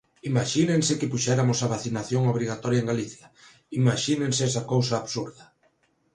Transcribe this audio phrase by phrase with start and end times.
[0.31, 3.25] Imaxínense que puxeramos a vacinación obrigatoria en Galicia,
[3.81, 5.43] imaxínense esa cousa absurda.